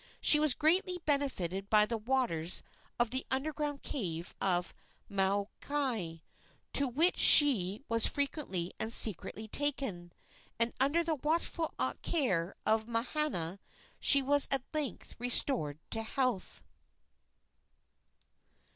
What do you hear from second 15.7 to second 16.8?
to health.